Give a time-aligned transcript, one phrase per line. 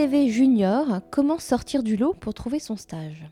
[0.00, 3.28] CV junior, comment sortir du lot pour trouver son stage?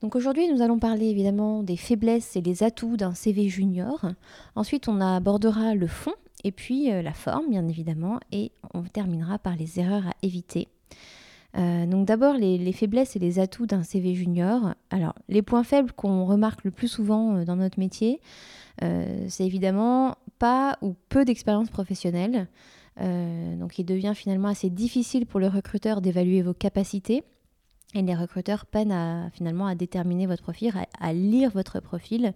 [0.00, 4.06] Donc aujourd'hui, nous allons parler évidemment des faiblesses et des atouts d'un CV junior.
[4.54, 9.38] Ensuite, on abordera le fond et puis euh, la forme, bien évidemment, et on terminera
[9.38, 10.68] par les erreurs à éviter.
[11.58, 14.74] Euh, donc d'abord les, faiblesses et les atouts d'un CV junior.
[14.88, 18.22] Alors les points faibles qu'on remarque le plus souvent euh, dans notre métier,
[18.80, 22.46] c'est évidemment pas ou peu d'expérience professionnelle.
[23.00, 27.24] Euh, donc il devient finalement assez difficile pour le recruteur d'évaluer vos capacités.
[27.94, 32.34] Et les recruteurs peinent à, finalement à déterminer votre profil, à, lire votre profil.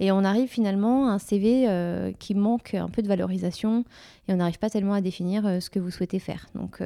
[0.00, 3.84] Et on arrive finalement à un CV euh, qui manque un peu de valorisation
[4.28, 6.46] et on n'arrive pas tellement à définir euh, ce que vous souhaitez faire.
[6.54, 6.80] Donc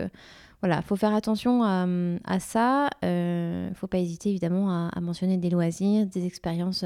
[0.61, 2.89] voilà, il faut faire attention à, ça.
[3.03, 6.85] Il ne faut pas hésiter évidemment à, à, mentionner des loisirs, des expériences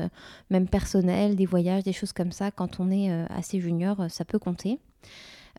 [0.51, 2.51] même personnelles, des voyages, des choses comme ça.
[2.51, 4.81] Quand on est assez junior, ça peut compter.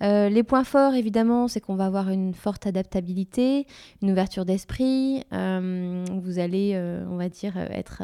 [0.03, 3.65] Euh, les points forts, évidemment, c'est qu'on va avoir une forte adaptabilité,
[4.01, 5.23] une ouverture d'esprit.
[5.33, 8.03] Euh, vous allez, euh, on va dire, être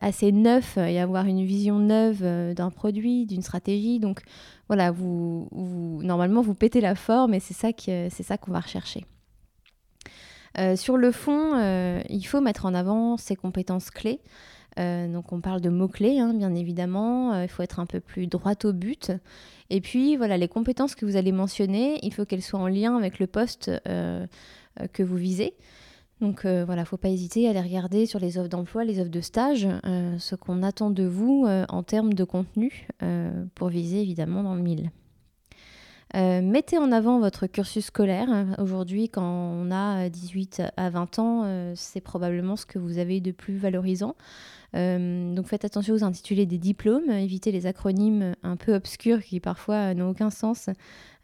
[0.00, 2.22] assez neuf et avoir une vision neuve
[2.54, 4.00] d'un produit, d'une stratégie.
[4.00, 4.22] Donc,
[4.68, 5.48] voilà, vous,
[6.02, 9.04] normalement, vous pétez la forme et c'est ça qu'on va rechercher.
[10.76, 11.52] sur le fond,
[12.08, 14.20] il faut mettre en avant ses compétences clés.
[14.78, 17.32] Euh, donc on parle de mots-clés, hein, bien évidemment.
[17.32, 19.12] Euh, il faut être un peu plus droit au but.
[19.70, 22.96] Et puis voilà, les compétences que vous allez mentionner, il faut qu'elles soient en lien
[22.96, 24.26] avec le poste euh,
[24.92, 25.54] que vous visez.
[26.22, 29.00] Donc voilà, il ne faut pas hésiter à aller regarder sur les offres d'emploi, les
[29.00, 32.88] offres de stage, ce qu'on attend de vous en termes de contenu
[33.54, 34.90] pour viser évidemment dans le mille.
[36.14, 38.28] Mettez en avant votre cursus scolaire.
[38.58, 43.32] Aujourd'hui, quand on a 18 à 20 ans, c'est probablement ce que vous avez de
[43.32, 44.14] plus valorisant.
[44.74, 49.40] Euh, donc faites attention aux intitulés des diplômes, évitez les acronymes un peu obscurs qui
[49.40, 50.68] parfois n'ont aucun sens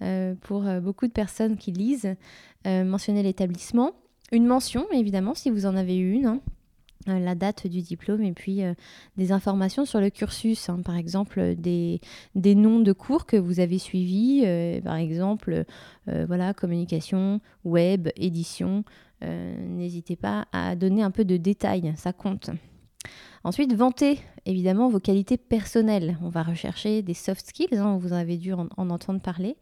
[0.00, 2.15] euh, pour euh, beaucoup de personnes qui lisent.
[2.65, 3.92] mentionnez l'établissement,
[4.31, 6.26] une mention évidemment si vous en avez une.
[6.26, 6.41] Hein.
[7.07, 8.63] La date du diplôme et puis
[9.17, 10.81] des informations sur le cursus, hein.
[10.85, 12.01] par exemple des,
[12.35, 14.45] des, noms de cours que vous avez suivis,
[14.85, 15.65] par exemple
[16.07, 18.85] voilà communication, web, édition.
[19.21, 22.51] N'hésitez pas à donner un peu de détails, ça compte.
[23.45, 26.19] Ensuite, vanter évidemment vos qualités personnelles.
[26.22, 29.56] On va rechercher des soft skills, hein, vous avez dû en, entendre parler.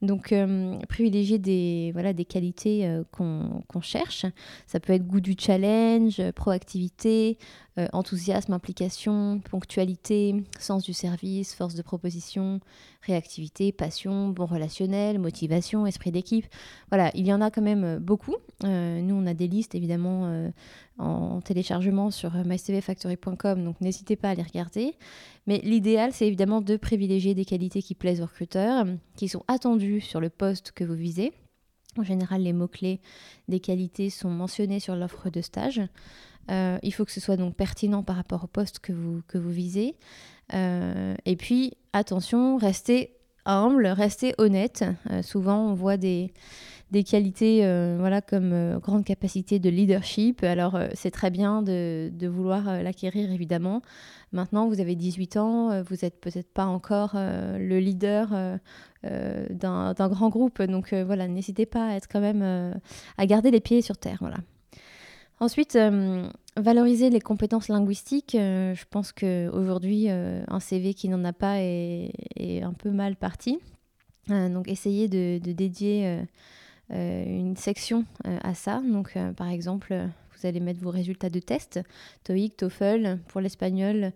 [0.00, 4.26] Donc, euh, privilégier des, voilà, des qualités euh, qu'on cherche.
[4.66, 7.38] Ça peut être goût du challenge, proactivité,
[7.78, 12.60] euh, enthousiasme, implication, ponctualité, sens du service, force de proposition,
[13.02, 16.46] réactivité, passion, bon relationnel, motivation, esprit d'équipe.
[16.90, 18.36] Voilà, il y en a quand même beaucoup.
[18.64, 20.50] nous, on a des listes évidemment
[20.98, 24.96] en téléchargement sur mycvfactory.com, donc n'hésitez pas à les regarder.
[25.46, 30.00] Mais l'idéal, c'est évidemment de privilégier des qualités qui plaisent aux recruteurs, qui sont attendues
[30.00, 31.32] sur le poste que vous visez.
[31.98, 33.00] En général, les mots-clés
[33.48, 35.82] des qualités sont mentionnés sur l'offre de stage.
[36.50, 39.38] Euh, il faut que ce soit donc pertinent par rapport au poste que vous, que
[39.38, 39.96] vous visez.
[40.54, 44.84] Euh, et puis, attention, restez humble, restez honnête.
[45.10, 46.32] Euh, souvent, on voit des,
[46.92, 50.44] des qualités euh, voilà, comme euh, grande capacité de leadership.
[50.44, 53.80] Alors euh, c'est très bien de, vouloir l'acquérir évidemment.
[54.30, 58.30] Maintenant vous avez 18 ans, vous n'êtes peut-être pas encore le leader
[59.02, 60.62] d'un grand groupe.
[60.62, 62.74] Donc voilà, n'hésitez pas à être quand même
[63.18, 64.18] à garder les pieds sur terre.
[64.20, 64.38] Voilà.
[65.40, 65.78] Ensuite,
[66.56, 68.32] valoriser les compétences linguistiques.
[68.32, 73.58] je pense qu'aujourd'hui, un CV qui n'en a pas est, un peu mal parti.
[74.28, 76.22] donc essayez de, dédier
[76.90, 78.80] une section euh, à ça.
[78.80, 79.94] Donc, euh, par exemple,
[80.36, 81.80] vous allez mettre vos résultats de test,
[82.24, 84.12] TOEIC, TOEFL, pour l'espagnol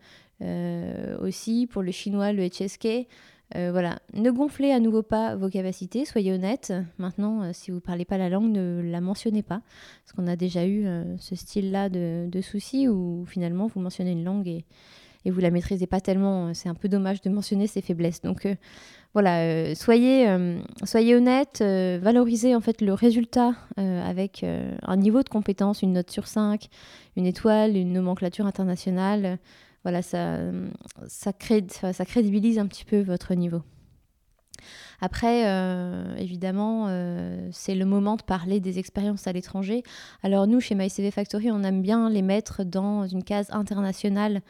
[1.22, 3.06] aussi, pour le chinois, le HSK.
[3.54, 6.74] voilà, ne gonflez à nouveau pas vos capacités, soyez honnête.
[6.98, 9.62] Maintenant, si vous ne parlez pas la langue, ne la mentionnez pas.
[10.04, 10.84] Parce qu'on a déjà eu
[11.18, 14.66] ce style-là de, de, soucis où finalement vous mentionnez une langue et,
[15.26, 16.54] et vous la maîtrisez pas tellement.
[16.54, 18.22] C'est un peu dommage de mentionner ses faiblesses.
[18.22, 18.46] Donc
[19.16, 25.22] voilà, euh, soyez, euh, soyez honnête, euh, valorisez en fait le résultat avec un niveau
[25.22, 26.68] de compétence, une note sur 5,
[27.16, 29.38] une étoile, une nomenclature internationale.
[29.84, 30.52] Voilà, ça,
[31.38, 33.62] crée, ça crédibilise un petit peu votre niveau.
[35.00, 39.82] Après, euh, évidemment, euh, c'est le moment de parler des expériences à l'étranger.
[40.22, 44.40] Alors nous, chez MyCV Factory, on aime bien les mettre dans une case internationale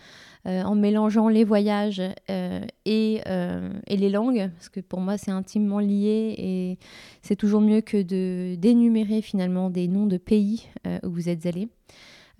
[0.47, 6.35] euh, en mélangeant les voyages et, les langues, parce que pour moi, c'est intimement lié
[6.39, 6.79] et
[7.23, 10.69] c'est toujours mieux que de d'énumérer finalement des noms de pays
[11.03, 11.69] où vous êtes allés.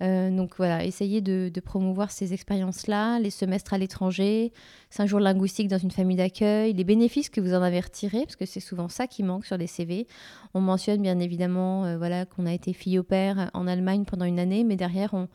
[0.01, 4.53] Euh, donc voilà, essayez de, promouvoir ces expériences-là, les semestres à l'étranger,
[4.89, 8.35] cinq jours linguistiques dans une famille d'accueil, les bénéfices que vous en avez retirés, parce
[8.35, 10.07] que c'est souvent ça qui manque sur les CV.
[10.53, 14.25] On mentionne bien évidemment euh, voilà, qu'on a été fille au père en Allemagne pendant
[14.25, 15.27] une année, mais derrière, on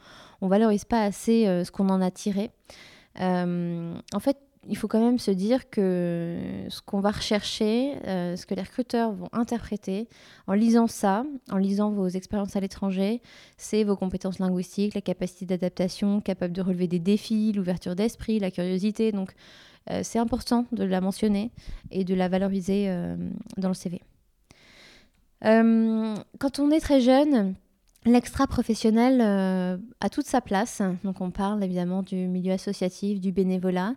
[0.43, 2.51] ne valorise pas assez euh, ce qu'on en a tiré.
[3.19, 4.39] en fait,
[4.69, 6.37] il faut quand même se dire que
[6.69, 10.09] ce qu'on va rechercher, euh, ce que les recruteurs vont interpréter
[10.47, 13.21] en lisant ça, en lisant vos expériences à l'étranger,
[13.57, 18.53] c'est vos compétences linguistiques, la capacité d'adaptation, capable de relever des défis, l'ouverture d'esprit, la
[18.53, 19.11] curiosité.
[19.11, 19.33] Donc
[19.91, 21.51] euh, c'est important de la mentionner
[21.91, 23.17] et de la valoriser euh,
[23.57, 24.01] dans le CV.
[25.43, 27.57] quand on est très jeune,
[28.05, 29.21] L'extra professionnel
[30.01, 30.83] a toute sa place.
[31.05, 33.95] Donc on parle évidemment du milieu associatif, du bénévolat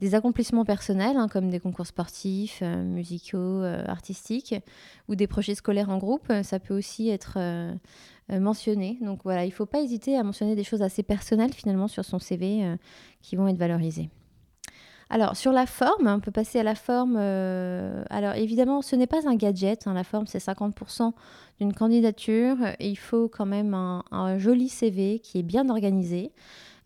[0.00, 4.54] des accomplissements personnels, hein, comme des concours sportifs, euh, musicaux, euh, artistiques,
[5.08, 7.74] ou des projets scolaires en groupe, ça peut aussi être euh,
[8.28, 8.98] mentionné.
[9.02, 12.04] Donc voilà, il ne faut pas hésiter à mentionner des choses assez personnelles finalement sur
[12.04, 12.76] son CV
[13.22, 14.08] qui vont être valorisées.
[15.12, 17.16] Alors, sur la forme, on peut passer à la forme.
[17.16, 19.86] alors, évidemment, ce n'est pas un gadget.
[19.86, 21.12] Hein, la forme, c'est 50%
[21.58, 22.56] d'une candidature.
[22.78, 26.32] Il faut quand même un, joli CV qui est bien organisé.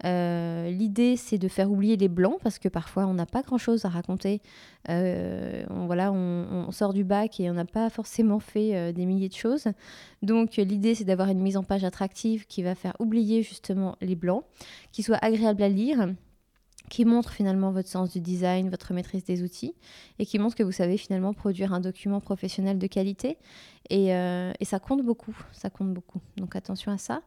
[0.04, 3.84] Euh, l'idée, c'est de faire oublier les blancs parce que parfois on n'a pas grand-chose
[3.84, 4.42] à raconter.
[4.88, 9.06] Euh, on, voilà, on, sort du bac et on n'a pas forcément fait euh, des
[9.06, 9.68] milliers de choses.
[10.22, 14.16] Donc l'idée, c'est d'avoir une mise en page attractive qui va faire oublier justement les
[14.16, 14.44] blancs,
[14.92, 16.08] qui soit agréable à lire
[16.90, 19.75] qui montre finalement votre sens du design, votre maîtrise des outils,
[20.19, 23.38] et qui montre que vous savez finalement produire un document professionnel de qualité.
[23.90, 26.20] Et, euh, ça compte beaucoup, ça compte beaucoup.
[26.36, 27.22] Donc attention à ça.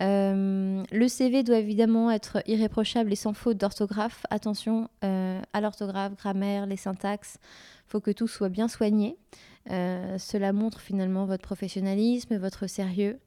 [0.00, 4.24] Euh, le CV doit évidemment être irréprochable et sans faute d'orthographe.
[4.30, 7.38] Attention euh, à l'orthographe, grammaire, les syntaxes.
[7.86, 9.16] Il faut que tout soit bien soigné.
[9.68, 13.18] cela montre finalement votre professionnalisme, votre sérieux.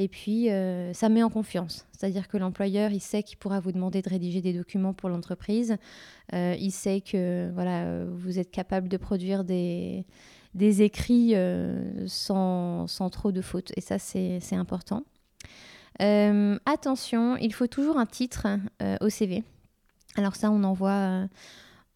[0.00, 1.84] Et puis, euh, ça met en confiance.
[1.90, 5.76] C'est-à-dire que l'employeur, il sait qu'il pourra vous demander de rédiger des documents pour l'entreprise.
[6.32, 10.04] Euh, il sait que voilà, vous êtes capable de produire des,
[10.54, 13.72] écrits euh, sans, sans, trop de fautes.
[13.76, 15.02] Et ça, c'est important.
[15.98, 18.46] attention, il faut toujours un titre
[19.00, 19.42] au CV.
[20.16, 21.26] Alors ça, on envoie...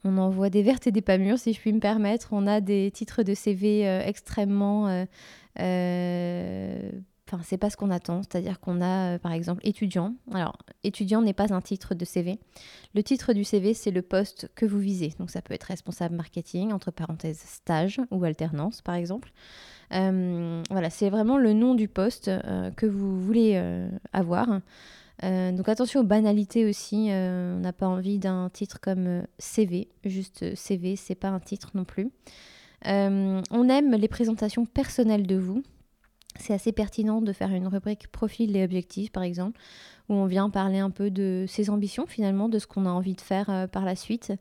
[0.03, 2.31] on envoie des vertes et des pas mûres, si je puis me permettre.
[2.33, 5.07] On a des titres de CV extrêmement
[7.43, 8.23] C'est pas ce qu'on attend.
[8.23, 10.15] C'est-à-dire qu'on a, euh, par exemple, étudiant.
[10.33, 12.39] Alors, étudiant n'est pas un titre de CV.
[12.95, 15.15] Le titre du CV, c'est le poste que vous visez.
[15.19, 19.33] Donc, ça peut être responsable marketing, entre parenthèses, stage ou alternance, par exemple.
[19.93, 23.61] Euh, voilà, c'est vraiment le nom du poste euh, que vous voulez
[24.13, 24.61] avoir.
[25.23, 27.09] donc, attention aux banalités aussi.
[27.11, 29.89] on n'a pas envie d'un titre comme CV.
[30.05, 32.11] Juste CV, c'est pas un titre non plus.
[32.85, 35.63] on aime les présentations personnelles de vous
[36.39, 39.61] c'est assez pertinent de faire une rubrique profil et objectifs, par exemple,
[40.09, 43.15] où on vient parler un peu de ses ambitions, finalement, de ce qu'on a envie
[43.15, 44.33] de faire euh, par la suite.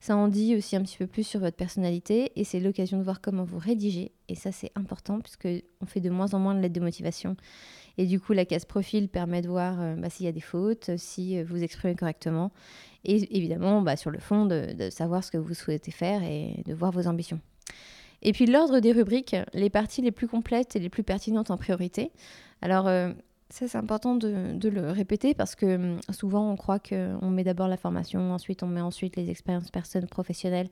[0.00, 3.02] Ça en dit aussi un petit peu plus sur votre personnalité et c'est l'occasion de
[3.02, 4.12] voir comment vous rédigez.
[4.28, 7.36] Et ça, c'est important puisqu'on fait de moins en moins de lettres de motivation.
[7.98, 10.40] Et du coup, la case profil permet de voir euh, bah, s'il y a des
[10.40, 12.52] fautes, si euh, vous exprimez correctement.
[13.04, 16.74] Et évidemment, bah, sur le fond, de savoir ce que vous souhaitez faire et de
[16.74, 17.40] voir vos ambitions.
[18.22, 21.56] Et puis l'ordre des rubriques, les parties les plus complètes et les plus pertinentes en
[21.56, 22.12] priorité.
[22.62, 23.12] Alors euh,
[23.48, 27.68] ça c'est important de, le répéter parce que hum, souvent on croit qu'on met d'abord
[27.68, 30.68] la formation, ensuite on met ensuite les expériences personnes professionnelles.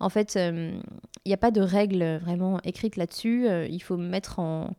[0.00, 0.80] En fait, hum,
[1.24, 3.48] il n'y a pas de règle vraiment écrite là-dessus.
[3.48, 4.74] Euh, il faut mettre en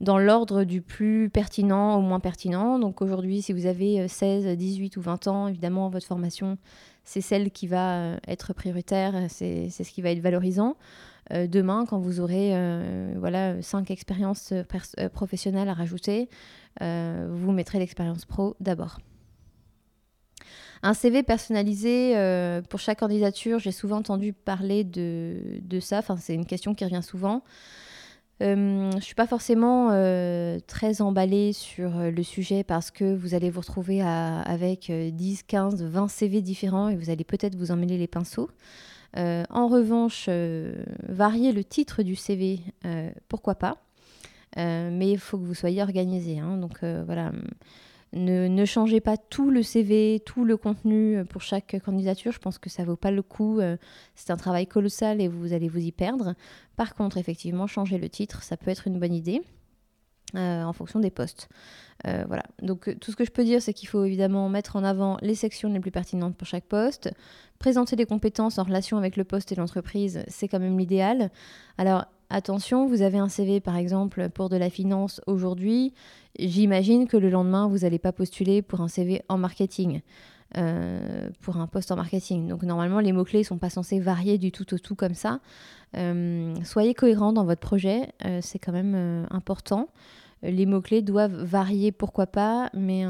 [0.00, 2.78] dans l'ordre du plus pertinent au moins pertinent.
[2.78, 6.56] Donc aujourd'hui, si vous avez 16, euh, 18 ou 20 ans, évidemment, votre formation,
[7.04, 10.76] c'est celle qui va être prioritaire, c'est ce qui va être valorisant.
[11.32, 16.28] Euh, demain, quand vous aurez euh, voilà, cinq expériences euh, professionnelles à rajouter,
[16.80, 19.00] vous mettrez l'expérience pro d'abord.
[20.82, 22.14] Un CV personnalisé
[22.70, 27.42] pour chaque candidature, j'ai souvent entendu parler de, ça, c'est une question qui revient souvent.
[28.40, 29.88] je ne suis pas forcément
[30.66, 36.08] très emballée sur le sujet parce que vous allez vous retrouver avec 10, 15, 20
[36.08, 38.48] CV différents et vous allez peut-être vous emmêler les pinceaux.
[39.16, 43.76] Euh, en revanche, euh, varier le titre du CV, euh, pourquoi pas.
[44.56, 46.38] mais il faut que vous soyez organisé.
[46.38, 46.56] Hein.
[46.56, 47.32] donc voilà,
[48.12, 52.32] Ne, changez pas tout le CV, tout le contenu pour chaque candidature.
[52.32, 53.60] Je pense que ça vaut pas le coup.
[54.16, 56.34] C'est un travail colossal et vous allez vous y perdre.
[56.76, 59.42] Par contre, effectivement, changer le titre, ça peut être une bonne idée.
[60.34, 61.48] En fonction des postes.
[62.04, 62.44] voilà.
[62.62, 65.34] Donc tout ce que je peux dire, c'est qu'il faut évidemment mettre en avant les
[65.34, 67.10] sections les plus pertinentes pour chaque poste.
[67.58, 71.30] Présenter des compétences en relation avec le poste et l'entreprise, c'est quand même l'idéal.
[71.76, 75.92] Alors attention, vous avez un CV par exemple pour de la finance aujourd'hui,
[76.38, 80.00] j'imagine que le lendemain, vous n'allez pas postuler pour un CV en marketing.
[80.58, 82.48] Euh, pour un poste en marketing.
[82.48, 85.38] Donc normalement, les mots-clés ne sont pas censés varier du tout au tout comme ça.
[85.96, 89.88] Euh, soyez cohérent dans votre projet, euh, c'est quand même important.
[90.42, 93.04] Les mots-clés doivent varier, pourquoi pas, mais,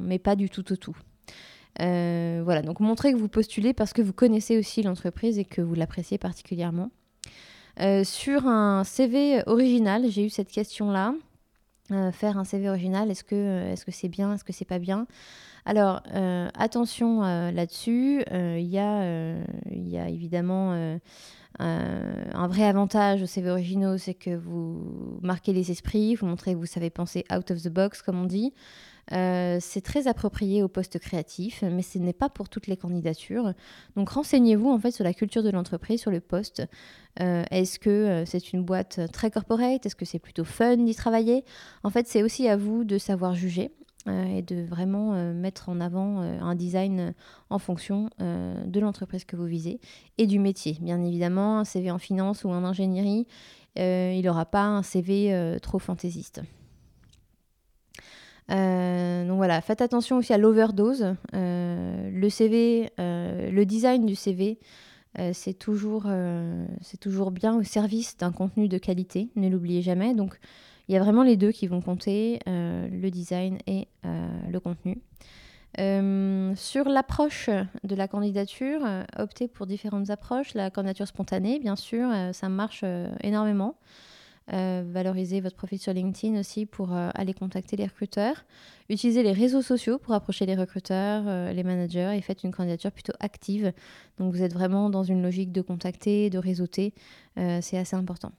[0.00, 0.96] mais pas du tout au tout.
[1.78, 5.74] voilà, donc montrez que vous postulez parce que vous connaissez aussi l'entreprise et que vous
[5.74, 6.90] l'appréciez particulièrement.
[8.04, 11.14] Sur un CV original, j'ai eu cette question-là.
[11.92, 14.78] Euh, faire un CV original, est-ce que euh, est-ce c'est bien, est-ce que c'est pas
[14.78, 15.06] bien?
[15.66, 16.02] Alors
[16.54, 20.98] attention là-dessus, il y, y, a évidemment
[21.58, 26.58] un vrai avantage au CV originaux, c'est que vous marquez les esprits, vous montrez que
[26.58, 28.54] vous savez penser out of the box, comme on dit.
[29.12, 33.52] Euh, c'est très approprié au poste créatif, mais ce n'est pas pour toutes les candidatures.
[33.96, 36.62] Donc renseignez-vous en fait sur la culture de l'entreprise, sur le poste.
[37.20, 39.84] Euh, est-ce que euh, c'est une boîte très corporate?
[39.84, 41.44] Est-ce que c'est plutôt fun d'y travailler?
[41.82, 43.70] En fait, c'est aussi à vous de savoir juger
[44.06, 47.12] et de vraiment mettre en avant un design
[47.50, 49.78] en fonction de l'entreprise que vous visez
[50.16, 50.78] et du métier.
[50.80, 53.26] Bien évidemment, un CV en finance ou en ingénierie,
[53.76, 56.40] il n'aura pas un CV trop fantaisiste.
[58.50, 61.14] Euh, donc voilà, faites attention aussi à l'overdose.
[61.34, 64.58] Euh, le CV, euh, le design du CV,
[65.32, 66.06] c'est toujours,
[67.00, 70.14] toujours bien au service d'un contenu de qualité, ne l'oubliez jamais.
[70.14, 70.38] Donc
[70.86, 75.02] il y a vraiment les deux qui vont compter, le design et le contenu.
[76.56, 77.50] sur l'approche
[77.82, 78.82] de la candidature,
[79.18, 80.54] optez pour différentes approches.
[80.54, 82.84] La candidature spontanée, bien sûr, ça marche
[83.24, 83.74] énormément.
[84.52, 88.44] Euh, valoriser votre profil sur LinkedIn aussi pour euh, aller contacter les recruteurs.
[88.88, 92.90] Utilisez les réseaux sociaux pour approcher les recruteurs, euh, les managers et faites une candidature
[92.90, 93.72] plutôt active.
[94.18, 96.94] Donc vous êtes vraiment dans une logique de contacter, de réseauter.
[97.36, 98.32] c'est assez important.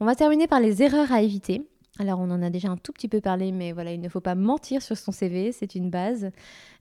[0.00, 1.62] On va terminer par les erreurs à éviter.
[1.98, 4.20] Alors on en a déjà un tout petit peu parlé, mais voilà, il ne faut
[4.20, 6.30] pas mentir sur son CV, c'est une base.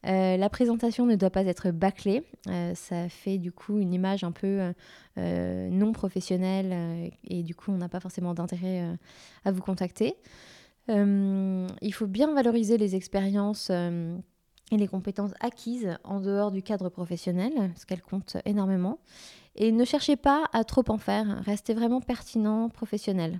[0.05, 4.24] Euh, la présentation ne doit pas être bâclée, euh, ça fait du coup une image
[4.24, 4.71] un peu
[5.17, 8.95] euh, non professionnelle et du coup on n'a pas forcément d'intérêt
[9.43, 10.15] à vous contacter.
[10.88, 13.71] il faut bien valoriser les expériences
[14.71, 19.00] et les compétences acquises en dehors du cadre professionnel, parce qu'elles comptent énormément.
[19.55, 23.39] Et ne cherchez pas à trop en faire, restez vraiment pertinent, professionnel.